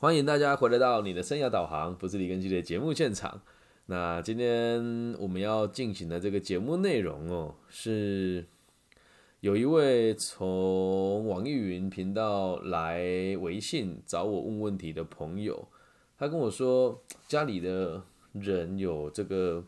[0.00, 3.38] 欢迎大家回来到你的生涯导航，不是李根基的节目现场。
[3.84, 8.46] 那今天我们要进行的这个节目内容哦，是
[9.40, 13.02] 有一位从网易云频道来
[13.42, 15.68] 微信找我问问题的朋友，
[16.16, 19.62] 他跟我说家里的人有这个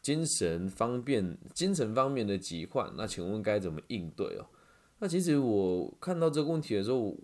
[0.00, 4.46] 精神方面、精神方面的疾患，那请问该怎么应对哦？
[5.00, 7.14] 那其实我看到这个问题的时候，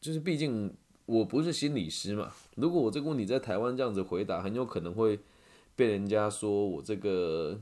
[0.00, 0.72] 就是毕竟。
[1.10, 5.18] 我不是心理师嘛，如果我这个问题在台湾这样子回答，很有可能会
[5.74, 7.60] 被人家说我这个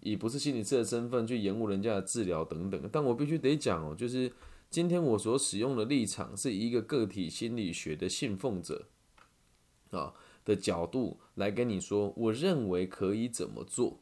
[0.00, 2.88] 以不是心理师的身份去延误人家的治疗等等。
[2.90, 4.32] 但我必须得讲哦，就是
[4.70, 8.86] 今天我所使用的立场是一个个体心理学的信奉者
[9.90, 10.14] 啊
[10.46, 14.00] 的角度来跟你说，我认为可以怎么做。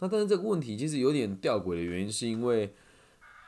[0.00, 2.74] 那但是这个问题其实有点吊诡的原因，是因为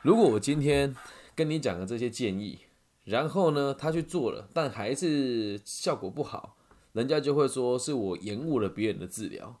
[0.03, 0.95] 如果我今天
[1.35, 2.59] 跟你讲的这些建议。
[3.05, 6.55] 然后呢，他去做了，但还是效果不好，
[6.93, 9.59] 人家就会说是我延误了别人的治疗。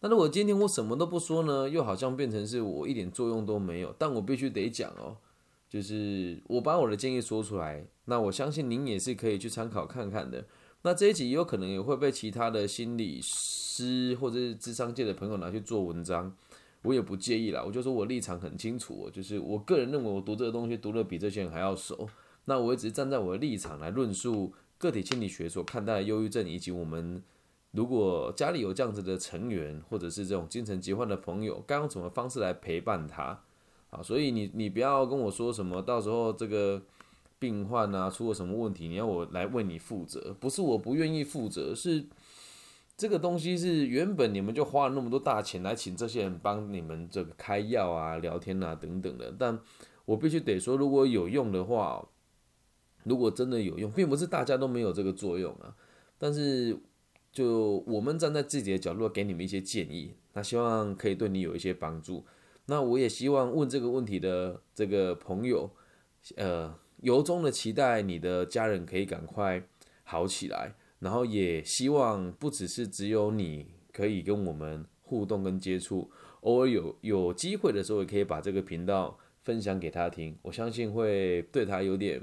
[0.00, 3.94] 那如果今天我什么都不说呢，又好像变成是我一点作用都没有。
[3.96, 5.16] 但我必须得讲哦，
[5.68, 10.44] 就是我把我的建议说出来，那我相信您也是可以去参考看看的。
[10.82, 16.36] 那这一集有可能也会被其他的心理师或者是智商界的朋友拿去做文章，
[16.82, 17.62] 我也不介意啦。
[17.64, 22.08] 我就说我立场很清楚，就是我个人认为我读这个东西读的比这些人还要熟。
[22.44, 27.22] 那我也只是站在我的立场来论述个体心理学所看待的忧郁症，以及我们
[27.70, 33.40] 如果家里有这样子的成员，或者是这种精神疾患的朋友，该用什么方式来陪伴他
[33.90, 34.02] 啊？
[34.02, 36.82] 所以你你不要跟我说什么，到时候这个
[37.38, 42.04] 病患啊出了什么问题，你要我来为你负责，不是我不愿意负责，是
[42.96, 49.56] 这个东西是原本你们就花了那么多大钱来请这些人帮你们这个开药啊、聊天啊等等的，但
[50.06, 52.04] 我必须得说，如果有用的话。
[53.04, 55.74] 如果真的有用，并不是大家都没有这个作用啊。
[56.18, 56.76] 但是，
[57.32, 62.24] 就我们站在自己的角度给你们一些建议，那希望可以对你有一些帮助。
[62.66, 65.68] 那我也希望问这个问题的这个朋友，
[66.36, 69.66] 呃，由衷的期待你的家人可以赶快
[70.04, 70.74] 好起来。
[71.00, 76.08] 然后也希望不只是只有你可以跟我们互动跟接触，
[76.42, 80.38] 偶尔有有机会的时候，也可以把这个频道分享给他听。
[80.42, 82.22] 我相信会对他有点。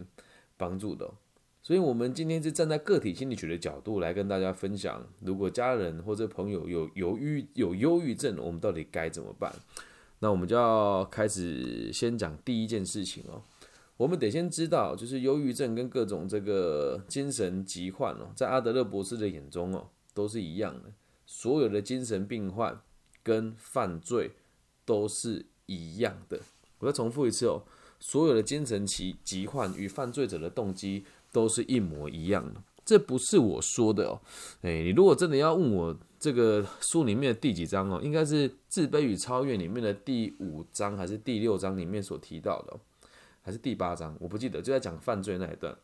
[0.59, 1.09] 帮助的，
[1.61, 9.49] 所以我们今天是站在个体心理学的角度来跟大家分享，如果家人或者朋友有犹豫有忧郁症，我们到底该怎么办？
[10.19, 13.41] 那我们就要开始先讲第一件事情哦。
[13.95, 20.91] 我们得先知道，就是忧郁症跟各种这个精神疾患哦，在阿德勒博士的眼中哦，都是一样的。
[21.25, 22.81] 所有的精神病患
[23.23, 24.31] 跟犯罪
[24.83, 26.41] 都是一样的。
[26.79, 27.63] 我再重复一次哦。
[27.99, 34.21] 所有的精神疾疾患与犯罪者的动机都是一模一样的，这不是我说的哦。
[34.61, 42.79] 诶，你如果真的要问我这个书里面的第几章哦，应该是《自卑与超越》里面的第五章还是第六章里面所提到的，
[43.41, 44.15] 还是第八章？
[44.19, 45.77] 我不记得，就在讲犯罪那一段。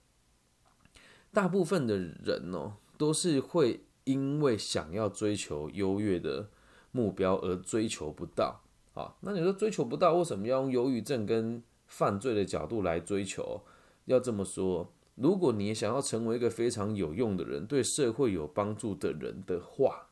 [1.33, 6.47] 大部分的人哦，都是会因为想要追求优越的
[6.91, 8.61] 目标而追求不到。
[8.93, 11.61] 啊，那你说追求不到，为什么要用忧郁症跟？
[11.87, 13.61] 犯罪的角度来追求，
[14.05, 20.07] 要这么说，如果你想要成为一个非常有用的人，对社会有帮助的人的话，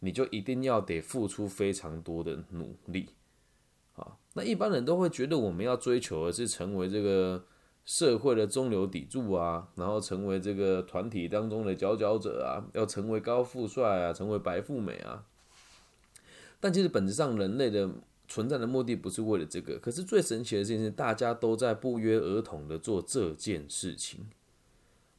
[0.00, 3.10] 你就一定要得付出非常多的努力。
[3.96, 7.44] 啊，那一般人都会觉得我们要追求的是成为这个
[7.84, 15.24] 社会的中流砥柱啊，然后成为这个团体当中的佼佼者啊，要成为高富帅啊，成为白富美啊。
[16.60, 17.90] 但其实本质上，人类的。
[18.30, 24.30] 存在的目的不是为了这个，可是最神奇的事情是，大家都在不约而同的做这件事情，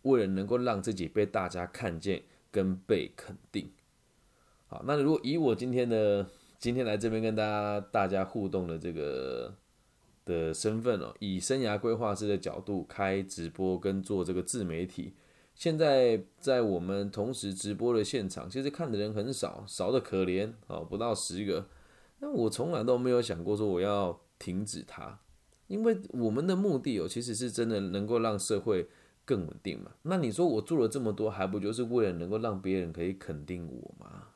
[0.04, 3.70] 为了能够让自己被大家看见跟被肯定。
[4.68, 6.26] 好，那如果以我今天的
[6.58, 9.54] 今天来这边跟大家大家互动的这个
[10.24, 15.14] 的身份哦，以生涯规划师的角度开直播跟做这个自媒体，
[15.54, 21.68] 现在在我们同时直播的现场，其实看的人很少，少的可怜哦，不到十个。
[22.24, 25.20] 那我从来都没有想过说我要停止它，
[25.66, 28.88] 因为我们的目的哦，其实是真的能够让社会
[29.26, 29.92] 更稳定嘛。
[30.04, 34.28] 那你说我做了这么多，还不就是为了能够让别人可以肯定我吗？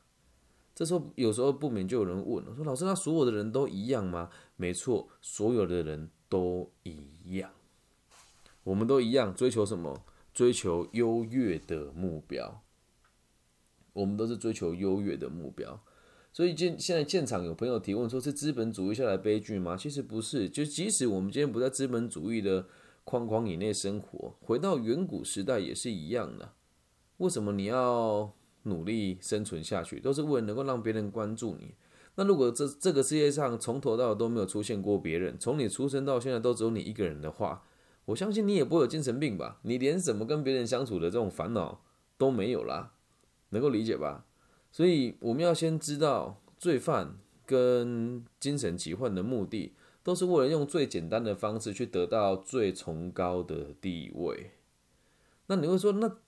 [0.74, 4.28] 这时候有时候不免就有人问了，说老师，那所有的人都一样吗？
[4.56, 7.50] 没错，所有的人都一样，
[8.64, 10.02] 我们都一样追求什么？
[10.34, 12.62] 追求优越的目标。
[13.94, 15.80] 我们都是追求优越的目标。
[16.36, 19.74] 所以现现在现场有朋友提问说，是资本主义下来悲剧吗？
[19.74, 22.66] 其实不是，就即使我们今天不在资本主义的
[23.04, 26.52] 框框以内生活，回到远古时代也是一样的。
[27.16, 28.34] 为什么你要
[28.64, 29.98] 努力生存下去？
[29.98, 31.72] 都是为了能够让别人关注你。
[32.16, 37.64] 那如果这这个世界上从头到尾都没有出现过别人，从你出生到现在都只有你一个人的话，
[38.04, 39.58] 我相信你也不会有精神病吧？
[39.62, 41.80] 你连怎么跟别人相处的这种烦恼
[42.18, 42.92] 都没有啦，
[43.48, 44.26] 能够理解吧？
[44.76, 54.50] 所以我们要先知道，罪犯跟精神疾患的目的，都是为了用最简单的方式去得到最崇高的地位。
[55.46, 56.18] 那你会说，那？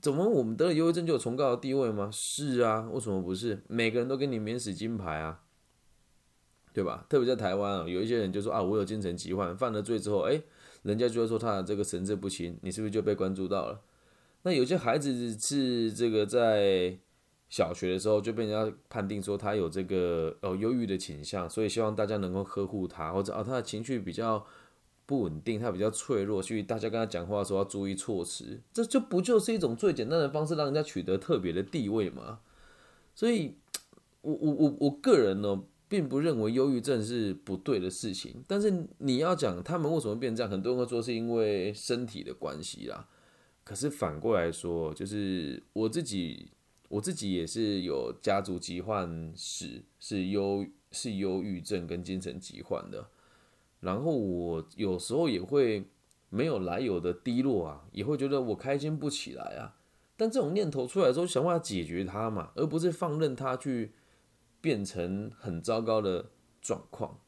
[0.00, 2.08] 怎么我们得了忧郁症就有崇高的地位吗？
[2.10, 3.62] 是啊，为什么不是？
[3.68, 5.42] 每个人都给你免死金牌啊，
[6.72, 7.04] 对吧？
[7.10, 10.40] 特别在台湾啊，有一些人就说啊，我有精神疾患，犯了罪之后，哎，
[10.82, 13.82] 人家就会说他的这个神志不清，你是不是就被关注到了？
[14.44, 16.96] 那有些孩子是这个在
[17.52, 24.44] 小学的时候就被人家判定说他有这个呃忧郁的倾向，所以希望大家能够呵护他，或者啊他的情绪比较。
[25.04, 28.58] 不稳定，他比较脆弱，所以大家跟他讲话的时候要注意措辞。
[28.72, 32.38] 这就不就是一种最简单的方式，让人家取得特别的地位吗？
[33.14, 33.56] 所以，
[34.22, 38.42] 我我我我个人呢，并不认为忧郁症是不对的事情。
[38.46, 43.06] 但是你要讲他们为什么变这样，很多人会说是因为身体的关系啦。
[43.64, 46.52] 可是反过来说，就是我自己，
[46.92, 53.08] 我自己也是有家族疾患史，是忧是忧郁症跟精神疾患的。
[53.80, 55.86] 然后我有时候也会
[56.28, 59.74] 没有来由的低落啊，也会觉得我开心不起来啊。
[60.18, 63.92] 但这种念头出来之后，想办法解决它嘛，而不是放任它去
[64.60, 66.26] 变成很糟糕的
[66.60, 67.18] 状况。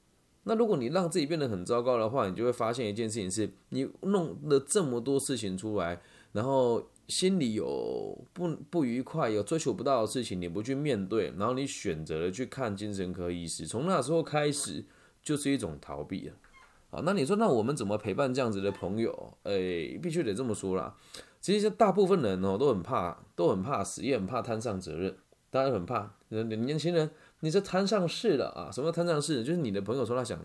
[0.42, 6.02] 那如果你让自己变得很糟糕的话，你就会发现一件事情：是你弄了这么多事情出来，
[6.32, 14.84] 然后心里有不不愉快、有追求不到的事情，你不去面对，然后你选择了去看精神科医师，从那时候开始
[15.22, 16.34] 就是一种逃避啊。
[16.90, 19.36] 啊，那你说，那我们怎么陪伴这样子的朋友？
[19.42, 20.96] 诶，必须得这么说啦。
[21.40, 25.16] 其实大部分人哦都很怕，都很怕死，也很怕摊上责任。
[25.50, 27.10] 大家都很怕，年轻人，
[27.40, 28.70] 你这摊上事了啊？
[28.72, 29.42] 什么叫摊上事？
[29.44, 30.40] 就是你的朋友说他想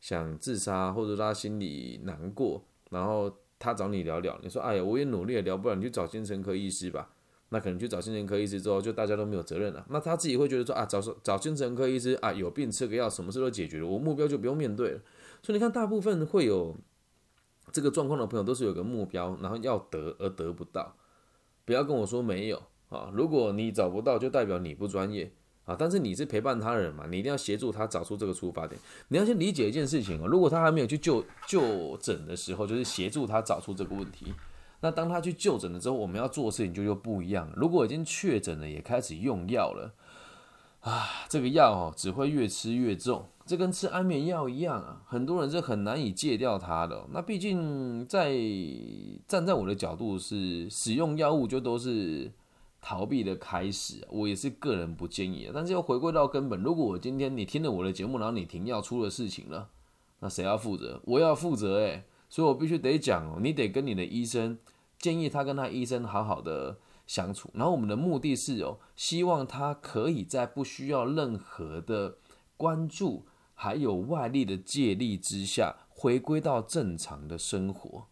[0.00, 4.38] 想自杀，或者他心里难过，然后他找你聊聊。
[4.42, 7.10] 你说，哎呀，我也努力了，聊不了，你去找精神科医师吧。
[7.50, 9.86] 那可能去找精神科医师之后，就大家都没有责任了。
[9.88, 15.00] 那他自己会觉得说，啊，找找精神科医师啊，有病吃个药，什么事都解决了，我目标就不用面对了。
[15.42, 16.76] 所以你看，大部分会有
[17.72, 20.94] 这个状况的朋友，都是有个目标，然后要得而得不到。
[21.64, 23.10] 不要跟我说没有啊！
[23.14, 25.32] 如果你找不到，就代表你不专业
[25.68, 25.76] 啊！
[25.78, 28.80] 但是你是陪伴他人嘛，你一定要协助他找出这个出发点。
[29.08, 34.32] 你要先理解一件事情哦，如果他还没有去就就诊的时候，就是协助他找出这个问题。
[34.80, 37.52] 那当他去就诊了之后，我们要做的事情就又不一样。
[37.54, 39.92] 如果已经确诊了，也开始用药了。
[40.80, 47.04] 啊，这个药哦，只会越吃越重，这跟吃安眠药一样啊，很多人是很难以戒掉它的。
[47.12, 48.32] 那毕竟在
[49.26, 52.30] 站在我的角度是，使用药物就都是
[52.88, 55.50] 逃避的开始，我也是个人不建议。
[55.52, 59.68] 但是要回归到根本，如果我今天你听了我的节目，然后你停药出了事情了，
[60.20, 60.98] 那谁要负责？
[61.04, 64.56] 我要负责诶，所以我必须得讲哦，你得跟你的医生
[64.98, 66.78] 建议他跟他医生好好的。
[67.06, 72.18] 相处，然后我们的目的是哦，希望他可以在不需要任何的
[72.54, 73.24] 关注，
[73.54, 78.08] 还有外力的借力之下，回归到正常的生活。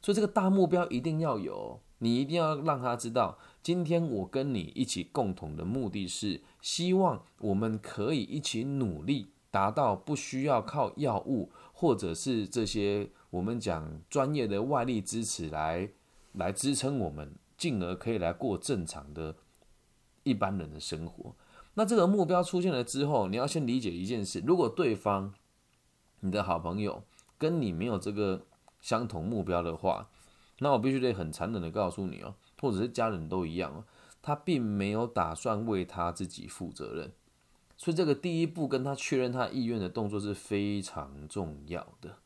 [0.00, 3.36] 所以这个大目标一定要有，你一定要让他知道，
[3.68, 15.90] 今天我跟你一起共同的目的是，希望我们可以一起努力，达到不需要靠药物或者是这些我们讲专业的外力支持来
[16.32, 17.34] 来支撑我们。
[17.58, 19.36] 进而可以来过正常的
[20.22, 21.36] 一般人的生活。
[21.74, 25.34] 那这个目标出现了之后，你要先理解一件事：如果对方
[26.20, 27.02] 你的好朋友
[27.36, 28.46] 跟你没有这个
[28.80, 30.08] 相同目标的话，
[30.60, 33.84] 那我必须得很残忍的告诉你哦，或者是家人都一样，
[34.20, 37.12] 他并没有打算为他自己负责任。
[37.76, 42.16] 所以这个第一步跟他确认他意愿的动作是非常重要的。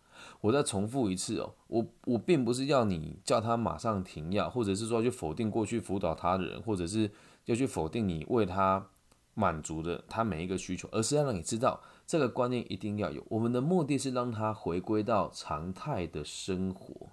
[0.41, 7.11] 我再重复一次哦，我我并不是要你叫他马上停药，或者是说去否定过去辅导他的人，或者是
[7.45, 8.87] 要去否定你为他
[9.35, 13.23] 满足的他每一个需求，而是要让你知道这个观念一定要有。
[13.29, 17.09] 我们的目的是让他回归到常态的生活。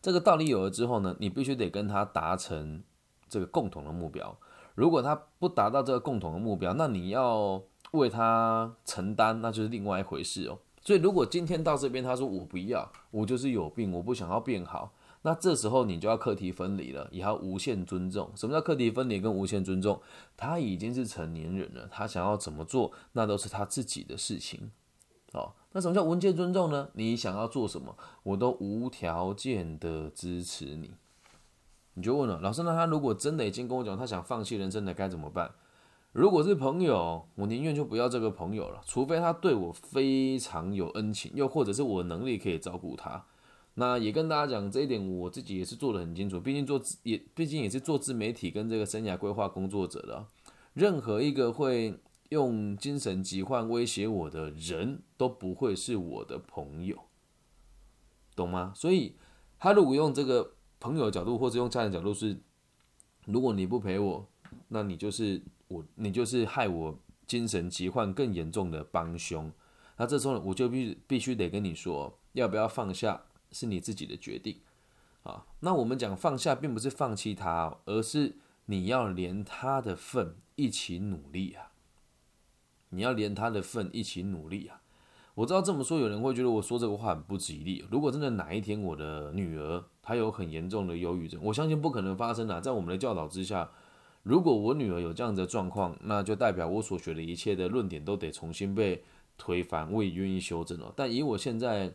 [0.00, 2.82] 这个道理有了之后呢，你必须得跟他达成
[3.28, 4.36] 这个共同的目标。
[4.74, 10.58] 如果他不达到这个共同的目标，那你要为他承担，那就是另外一回事哦。
[10.80, 18.30] 所以，如果今天到这边，他说我不要，我就是有病，我不想要变好，那这时候你就要课题分离了，也要无限尊重。
[18.36, 20.00] 什么叫课题分离跟无限尊重？
[20.36, 24.70] 他已经是成年人了，他想要怎么做，那都是他自己的事情。
[25.32, 26.88] 哦，那什么叫文件尊重呢？
[26.94, 30.92] 你想要做什么，我都无条件的支持你。
[31.94, 35.50] 你就问了，老师，那他如果真的已经跟我讲他想放弃人生的该怎么办？
[36.12, 43.24] 如果是朋友，我宁愿就不要这个朋友了，除非他对我非常有恩情，又或者是我能力可以照顾他。
[43.74, 50.24] 那也跟大家讲这一点，我自己也是做的很清楚，毕竟做也毕竟也是做自媒体跟这个生涯规划工作者的，
[50.72, 51.94] 任何一个会
[52.28, 57.04] 用精神疾患威胁我的人都不会是我的朋友，
[58.34, 58.72] 懂吗？
[58.74, 59.16] 所以
[59.58, 60.54] 他如果用这个。
[60.80, 62.38] 朋友的角度，或者用家人角度是，
[63.24, 64.28] 如果你不陪我，
[64.68, 69.50] 那你就是我，你就是害我精神疾患更严重的帮凶。
[69.96, 74.60] 那这时候我就必必须得跟你说，要不要放下是你自己的决定
[75.24, 75.44] 啊。
[75.58, 81.67] 那我们讲放下，并不是放弃他，而是你要连他的份一起努力啊。
[82.90, 84.80] 你要连他的份一起努力啊。
[85.34, 87.84] 我知道这么说，有人会觉得我说这个话很不吉利。
[87.90, 92.60] 如果真的哪一天我的女儿她有很严重的忧郁症，我相信不可能发生啊。
[92.60, 93.70] 在我们的教导之下，
[94.24, 99.04] 如果我女儿有这样的状况，那就代表我所学的一切的论点都得重新被
[99.36, 100.92] 推翻，我也愿意修正了。
[100.96, 101.94] 但以我现在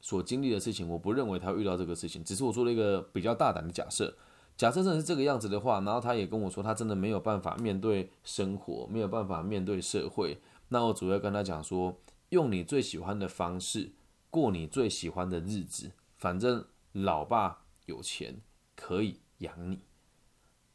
[0.00, 4.14] 所经历的事情，我不认为她遇到这个事情，只是我做了一个比较大胆的假设。
[4.56, 11.96] 假设真的是这个样子的话，然后他也跟我说，他真的没有办法面对生活，没有办法面对社会，那我主要跟他讲说。
[12.30, 13.92] 用你最喜欢的方式
[14.28, 18.40] 过你最喜欢的日子，反正老爸有钱
[18.74, 19.78] 可以养你。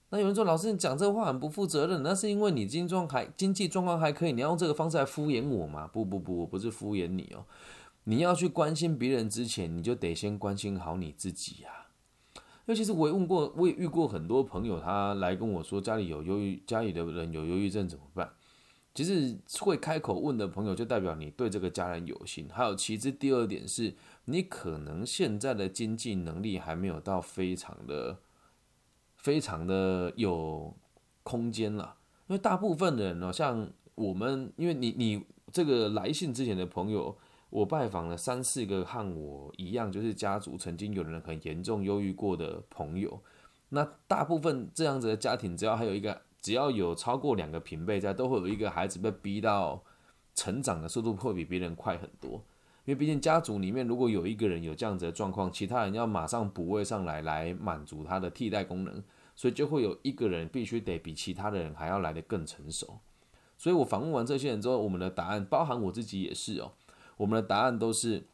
[0.10, 5.86] 那有人说：“老师，你讲这话很不负责任。”那是因为你经状还经济状况还可以，你要用这个方式来敷衍我吗？
[5.92, 7.44] 不不不，我不是敷衍你哦。
[8.06, 11.89] 你要去关心别人之前，你就得先关心好你自己呀。
[12.70, 18.32] 尤其是我也问过，我也遇过很多朋友，他来跟我说家里有忧郁，家里的人有忧郁症怎么办？
[18.94, 22.48] 其实会开口问的朋友，就代表你对这个家人有心。
[22.52, 23.96] 还有，其次第二点是，
[24.26, 28.20] 你可能现在的经济能力还没有到非常的、
[29.18, 30.72] 非常的有
[31.24, 31.96] 空间了。
[32.28, 37.18] 因为大部分的人呢，像我们，因为你你这个来信之前的朋友，
[37.50, 43.22] 我拜访了三四个和我一样，就是家族曾经有人很严重忧郁过的朋友。
[43.70, 46.22] 那大部分这样子的家庭，只要还有一个。
[46.42, 49.84] 只要有超过两个平辈在，都会有一个孩子被逼到
[50.34, 52.42] 成长的速度会比别人快很多。
[52.86, 59.04] 因为毕竟家族里面如果有一个人有这样子的状况，其他人要马上补位上来来满足他的替代功能，
[59.36, 63.00] 所以就会有一个人必须得比其他的人还要来得更成熟。
[63.58, 66.72] 所以我访问完这些人之后，我们的答案包含我自己也是哦，
[67.20, 68.26] 我们的答案都是：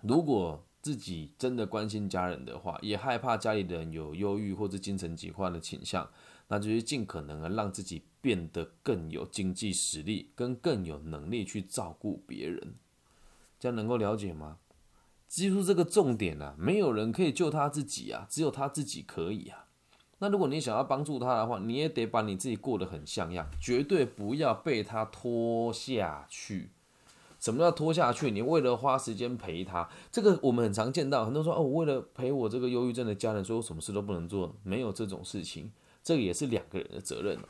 [0.00, 6.08] 如果自己真的关心家人的话，也害怕家里的人有忧郁或者精神疾患的倾向。
[6.48, 12.76] 那就是尽可能的让自己变得更有经济实力，跟更有能力去照顾别人，
[13.60, 14.56] 这样能够了解吗？
[15.26, 19.66] 记住这个重点啊，没有人可以救他自己啊，只有他自己可以啊。
[20.20, 26.70] 那如果你想要帮助他的话，你也得把你自己过得很像样，绝对不要被他拖下去。
[27.38, 28.30] 什么叫拖下去？
[28.30, 35.70] 你为了花时间陪他，这个我们很常见到，很多说哦，我为了陪我这个忧郁症的家人，所以我什么事都不能做，没有这种事情。
[36.02, 37.44] 这个也是两个人的责任哦。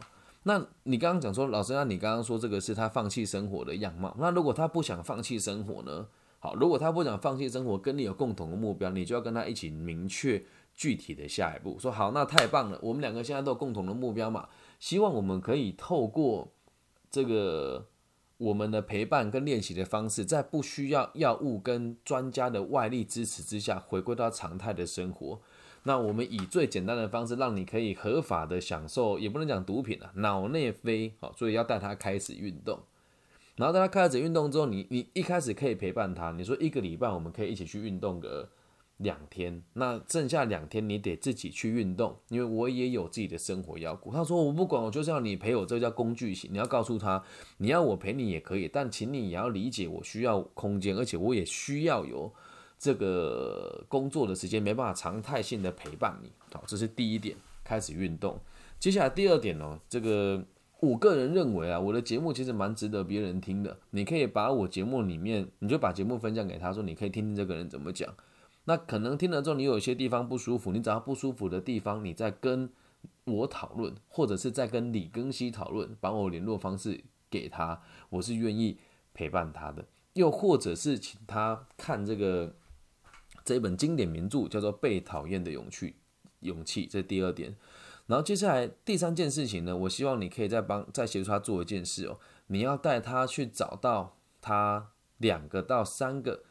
[0.45, 4.17] 那你刚刚讲说，老师，那你刚刚说这个是他放弃生活的样貌。
[4.19, 6.07] 那如果他不想放弃生活呢？
[6.41, 11.77] 好，如果他不想放弃生活，跟你有共同的目标，你就要跟他一起明确具体的下一步。
[11.81, 16.53] 说好，那太棒了，我们两个现在都有共同的目标嘛，希望我们可以透过
[17.11, 17.87] 这个
[18.39, 25.41] 我们的陪伴跟练习的方式，在不需要药物跟专家的外力支持之下，回归到常态的生活。
[25.83, 32.79] 那我们以最简单的方式，让你可以合法的享受，也不能讲毒品啊，脑内啡，好，所以要带他开始运动。
[33.57, 38.49] 然后带他开始运动之后，你你一开始可以陪伴他，你说一个礼拜我们可以一起去运动个
[38.99, 44.13] 两天，那剩下两天你得自己去运动，因为我也有自己的生活要顾。
[44.13, 46.53] 他说我不管，我就是要你陪我，这叫工具型。
[46.53, 47.25] 你要告诉他，
[47.57, 52.33] 你要我陪你也可以，但请你也要理解我需要空间，而且我也需要有。
[52.81, 58.39] 这个工作的时间没办法常态性的陪伴你，好，这是第一点，开始运动。
[58.79, 60.41] 接下来第二点呢，这个
[60.79, 63.77] 我个人认为啊，我的节目其实蛮值得别人听的。
[63.91, 68.15] 你可以把我节目里面，你就把节目分享给他说，你可以听听这个人怎么讲。
[68.69, 72.71] 那可能听了之后，你有一些地方不舒服，你只要不舒服的地方，你再跟
[73.25, 78.77] 我讨论，或者是在跟李庚希讨论，把我联络方式给他，我是愿意
[79.15, 79.87] 陪伴他的。
[80.13, 82.55] 又或者是请他看这个。
[83.45, 85.87] 这一本经典名著叫做《被讨厌的勇气》，
[86.41, 87.57] 勇气，这第二点。
[88.07, 96.43] 然后接下来第三件事情呢，我希望你可以再帮再协助他做一件事哦，你要带他去找到他两个到三个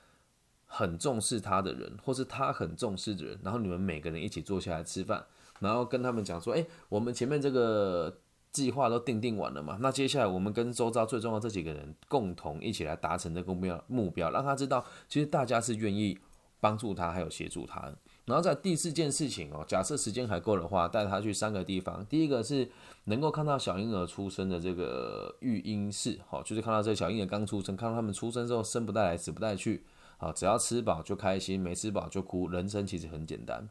[0.67, 5.25] 很重视他的人，或是他很重视的人，然后你们每个人一起坐下来吃饭，
[5.59, 8.15] 然后跟他们讲说，哎，我们前面这个
[8.51, 16.17] 计划都定定完了嘛，那接下来我们跟周遭最重要这几个人共同一起来达成这个目标目标，让他知道，其实大家是愿意
[16.59, 17.97] 帮助他，还有协助他的。
[18.25, 22.05] 然后在第四件事情哦，假设时间还够的话，带他去三个地方。
[22.07, 22.69] 第一个是
[23.05, 29.85] 能够看到小婴儿出生的这个育婴室，好，就是看到这小婴儿刚出生，看到他们出生之后生不带来死不带去，
[30.17, 32.47] 好，只要吃饱就开心，没吃饱就哭。
[32.49, 33.69] 人生其实很简单。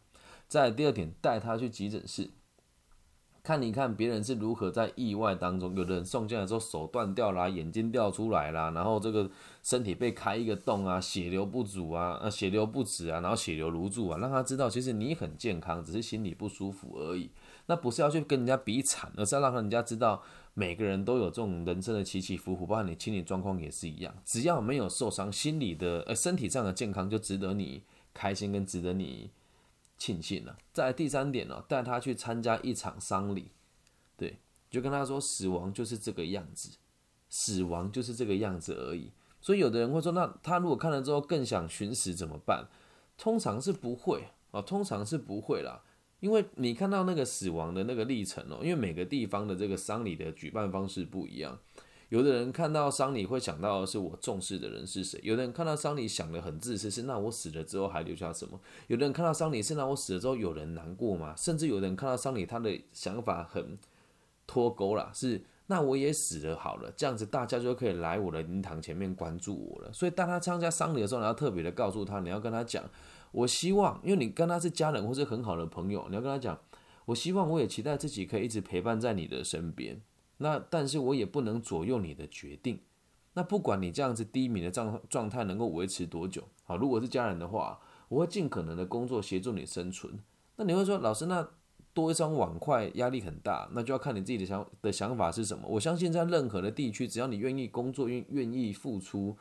[0.49, 2.31] 在第二点，带他去急诊室。
[3.43, 9.31] 看一看别人是如何在意外当中，有的人送进来之后手断掉啦，眼睛掉出来啦，然后这个
[9.63, 17.31] 身体被开一个洞啊，血流不足啊，呃血流不止啊，然后血流如注啊，让他知道其实你很健康，只是心里不舒服而已。
[17.67, 20.21] 那不是要去跟人家比惨，而是要让人家知道
[20.59, 27.83] 每个人都有这种人生的起起伏伏，包括你心理状况也是一样，只要没有受伤，心理的呃身体上的健康就值得你
[28.15, 29.31] 开心跟值得你。
[29.99, 30.59] 庆幸了。
[30.75, 33.51] 在第三点呢，带他去参加一场丧礼，
[34.15, 36.69] 对，就跟他说，死亡就是这个样子，
[37.31, 39.11] 死亡就是这个样子而已。
[39.41, 42.69] 所以有的人会说，那他如果看了之后更想寻死怎么办？
[43.17, 45.83] 通常是不会啊，通常是不会啦，
[46.21, 51.59] 因为你看到那个死亡的那个历程哦，因为每个地方的这个丧礼的举办方式不一样。
[52.09, 58.61] 有的人看到丧礼会想到是我重视的人是谁，有的人看到丧礼想的很自私，是那我死了之后还留下什么？
[58.87, 61.35] 有的人看到丧礼是那我死了之后有人难过吗？
[61.37, 63.77] 甚至有的人看到丧礼他的想法很
[64.47, 69.93] 脱钩啦，是那我也死了好了，这样子大家就可以来我的灵堂前面关注我了。
[69.93, 72.89] 所以当他参加丧礼的时候，你要特别的告诉他，你要跟他讲，
[73.33, 76.59] 我希望，因为你跟他是家人或是很好的朋友，你要跟他讲，
[77.07, 80.01] 我希望我也期待自己可以一直陪伴在你的身边。
[80.39, 82.81] 那但是我也不能左右你的决定。
[83.35, 87.79] 那不管你这样子低迷的状状态能够维持多久，好，如果是家人的话，
[88.09, 90.19] 我会尽可能的工作协助你生存。
[90.57, 91.47] 那你会说，老师，那
[91.93, 95.67] 多一双碗筷压力很大，那就要看你自己的想的想法是什么。
[95.69, 99.37] 我相信在任何的地区，只要你愿意工作，愿愿意付出，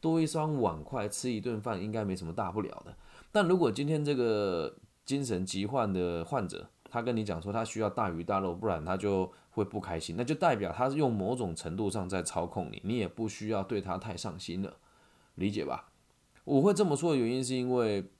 [0.00, 2.94] 多一双碗筷吃一顿饭应该没什么大不了的。
[3.30, 14.76] 但如果今天这个精神疾患的患者，他跟你讲说他需要大鱼大肉，不然他就会不开心，那就代表他是用某种程度上在操控你，你也不需要对他太上心了，
[15.34, 15.90] 理解吧？
[16.44, 18.10] 我会这么说的原因是因为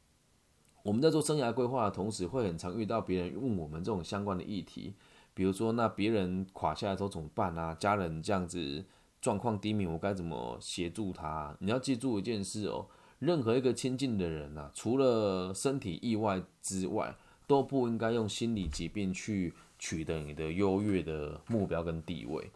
[0.83, 4.95] 我们在做生涯规划的同时，会很常遇到别人问我们这种相关的议题，
[5.33, 7.75] 比如说那别人垮下来之后怎么办啊？
[7.75, 8.85] 家人这样子
[9.21, 11.57] 状况低迷，我该怎么协助他？
[11.61, 12.87] 你要记住一件事哦，
[13.19, 17.17] 任何一个亲近的人呐，除了身体意外之外。
[17.49, 22.51] 都不应该用心理疾病去取得你的优越的目标跟地位。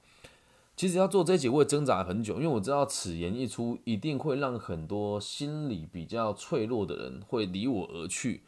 [0.76, 8.42] 其实要做这几位挣扎很久，因为我知道此言一出，一定会让很多心理比较脆弱的人会离我而去。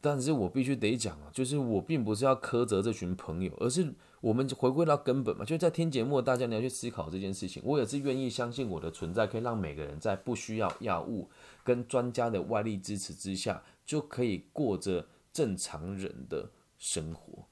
[0.00, 3.92] 但是我必须得讲啊，就是我并不是要苛责这群朋友，而是
[4.24, 7.62] 我们就回归到根本嘛，就在听节目，大家你要去思考这件事情。
[7.64, 11.28] 我也是愿意相信我的存在，可以让每个人在不需要药物
[11.62, 15.06] 跟专家的外力支持之下，就可以过着。
[15.34, 17.42] 正常人的生活，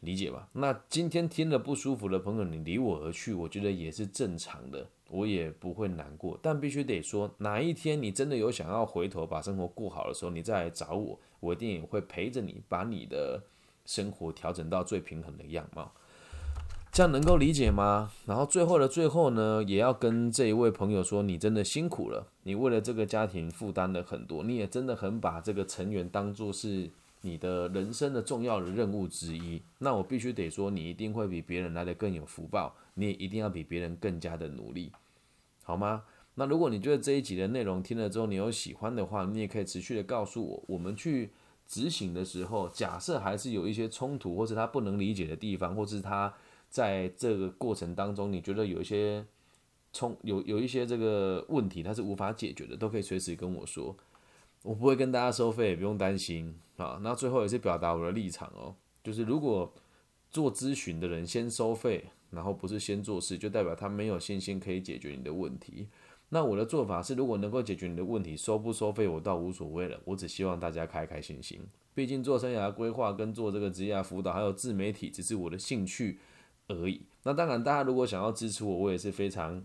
[0.00, 0.50] 理解吧？
[0.52, 6.38] 那今天听了不舒服的朋友，你离我而去，我觉得也是正常的，我也不会难过。
[6.42, 13.42] 但必须得说，哪一天你真的有想要回头把生活过好的时候，你再来找我，我一定也会陪着你，把你的
[13.86, 15.92] 生活调整到最平衡的样貌。
[16.92, 18.10] 这样能够理解吗？
[18.26, 26.90] 然后最后的最后呢，也要跟这一位朋友说，你真的辛苦了，你为了这个家庭负担了很多，你也真的很把这个成员当做是。
[27.22, 34.92] 你的人生的重要的任务之一，那我必须得说，你一定会比别人来的更有福报，你也一定要比别人更加的努力，
[35.64, 36.04] 好吗？
[36.36, 41.30] 那如果你觉得这一集的内容听了之后你有喜欢的话，你也可以持续的告诉我，我们去
[41.66, 46.32] 执行的时候，假设还是有一些冲突，或是他不能理解的地方，或是他
[46.68, 49.24] 在这个过程当中你觉得有一些
[49.92, 53.96] 冲有有一些这个问题他是无法解决的，都可以随时跟我说。
[54.62, 56.98] 我不会跟大家收费，也不用担心啊。
[57.02, 58.74] 那最后也是表达我的立场哦，
[59.04, 59.72] 就是如果
[60.30, 65.86] 做咨询的人先收费，然后不是先做事，就代表他没有信心可以解决你的问题。
[66.28, 70.00] 那我的做法是，如果能够解决你的问题，收不收费我倒无所谓了。
[70.04, 71.60] 我只希望大家开开心心。
[71.94, 76.18] 毕竟做生涯规划跟做这个职业辅导还有自媒体，只是我的兴趣
[76.68, 77.02] 而已。
[77.22, 79.64] 那当然，大家如果想要支持我，我也是非常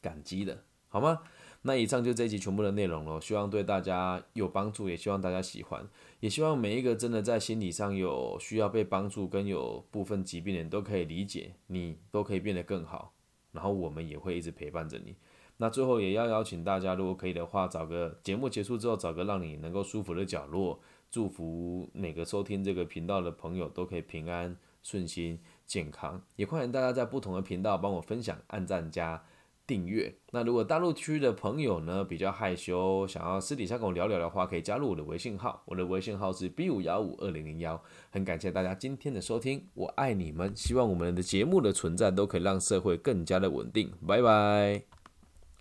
[0.00, 1.20] 感激的，好吗？
[1.62, 5.86] 那以上就这一集全部的内容了，希望对大家有帮助，也希望大家喜欢，
[6.20, 13.12] 也希望每一个真的在心理上有需要被帮助跟有部分疾病的人都可以理解，你都可以变得更好，
[13.52, 15.16] 然后我们也会一直陪伴着你。
[15.58, 26.22] 那最后也要邀请大家，如果可以的话，找个节目结束之后，找个让你能够舒服的角落，祝福每个收听这个频道的朋友都可以平安顺心健康。
[26.36, 29.22] 也欢迎大家在不同的频道帮我分享、按赞加。
[29.68, 30.14] 订阅。
[30.30, 37.82] 那如果大陆区的朋友呢比较害羞，想要私底下跟我聊聊的话，可以加入我的微信号，我的微信号是 B 五幺五二零零幺。
[38.10, 43.90] 很感谢大家今天的收听，我爱你们，希望我们的节目的存在都可以让社会更加的稳定。
[44.06, 44.95] 拜拜。